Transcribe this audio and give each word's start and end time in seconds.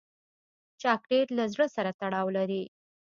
چاکلېټ 0.81 1.27
له 1.37 1.45
زړه 1.53 1.67
سره 1.75 1.89
تړاو 1.99 2.27
لري. 2.37 2.63